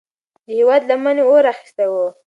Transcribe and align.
د 0.45 0.47
هیواد 0.57 0.81
لمنې 0.89 1.23
اور 1.27 1.43
اخیستی 1.53 1.87
و. 1.89 1.93